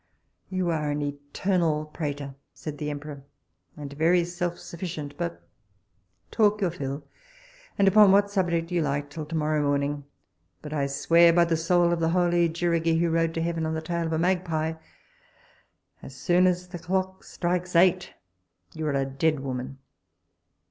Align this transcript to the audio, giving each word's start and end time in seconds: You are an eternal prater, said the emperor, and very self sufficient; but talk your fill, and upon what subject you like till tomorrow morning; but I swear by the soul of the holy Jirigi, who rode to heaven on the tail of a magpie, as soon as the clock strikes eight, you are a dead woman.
You 0.49 0.71
are 0.71 0.89
an 0.89 1.03
eternal 1.03 1.85
prater, 1.85 2.33
said 2.55 2.79
the 2.79 2.89
emperor, 2.89 3.23
and 3.77 3.93
very 3.93 4.25
self 4.25 4.57
sufficient; 4.57 5.15
but 5.15 5.47
talk 6.31 6.59
your 6.61 6.71
fill, 6.71 7.03
and 7.77 7.87
upon 7.87 8.11
what 8.11 8.31
subject 8.31 8.71
you 8.71 8.81
like 8.81 9.11
till 9.11 9.27
tomorrow 9.27 9.61
morning; 9.61 10.05
but 10.63 10.73
I 10.73 10.87
swear 10.87 11.31
by 11.31 11.45
the 11.45 11.55
soul 11.55 11.91
of 11.93 11.99
the 11.99 12.09
holy 12.09 12.49
Jirigi, 12.49 12.97
who 12.99 13.11
rode 13.11 13.35
to 13.35 13.43
heaven 13.43 13.63
on 13.63 13.75
the 13.75 13.79
tail 13.83 14.07
of 14.07 14.13
a 14.13 14.17
magpie, 14.17 14.73
as 16.01 16.15
soon 16.15 16.47
as 16.47 16.69
the 16.69 16.79
clock 16.79 17.23
strikes 17.23 17.75
eight, 17.75 18.11
you 18.73 18.87
are 18.87 18.95
a 18.95 19.05
dead 19.05 19.41
woman. 19.41 19.77